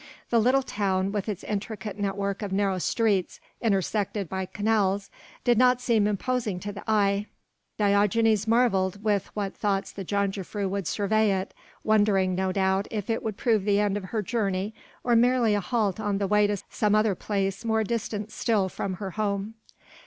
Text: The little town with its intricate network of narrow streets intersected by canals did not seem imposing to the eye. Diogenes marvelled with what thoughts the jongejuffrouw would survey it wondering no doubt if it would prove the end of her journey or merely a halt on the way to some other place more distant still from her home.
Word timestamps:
The 0.31 0.39
little 0.39 0.63
town 0.63 1.11
with 1.11 1.29
its 1.29 1.43
intricate 1.43 1.95
network 1.95 2.41
of 2.41 2.51
narrow 2.51 2.79
streets 2.79 3.39
intersected 3.61 4.27
by 4.29 4.47
canals 4.47 5.11
did 5.43 5.59
not 5.59 5.79
seem 5.79 6.07
imposing 6.07 6.59
to 6.61 6.71
the 6.73 6.81
eye. 6.87 7.27
Diogenes 7.77 8.47
marvelled 8.47 9.03
with 9.03 9.27
what 9.35 9.55
thoughts 9.55 9.91
the 9.91 10.03
jongejuffrouw 10.03 10.67
would 10.67 10.87
survey 10.87 11.33
it 11.39 11.53
wondering 11.83 12.33
no 12.33 12.51
doubt 12.51 12.87
if 12.89 13.11
it 13.11 13.21
would 13.21 13.37
prove 13.37 13.63
the 13.63 13.79
end 13.79 13.95
of 13.95 14.05
her 14.05 14.23
journey 14.23 14.73
or 15.03 15.15
merely 15.15 15.53
a 15.53 15.61
halt 15.61 15.99
on 15.99 16.17
the 16.17 16.25
way 16.27 16.47
to 16.47 16.57
some 16.71 16.95
other 16.95 17.13
place 17.13 17.63
more 17.63 17.83
distant 17.83 18.31
still 18.31 18.69
from 18.69 18.95
her 18.95 19.11
home. 19.11 19.53